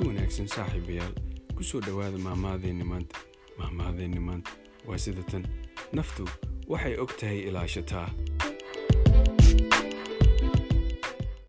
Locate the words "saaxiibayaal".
0.48-1.12